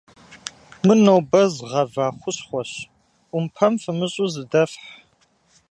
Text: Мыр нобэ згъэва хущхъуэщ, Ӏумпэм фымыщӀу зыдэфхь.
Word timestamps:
Мыр 0.85 0.97
нобэ 1.05 1.43
згъэва 1.53 2.07
хущхъуэщ, 2.19 2.71
Ӏумпэм 3.31 3.73
фымыщӀу 3.81 4.31
зыдэфхь. 4.33 4.85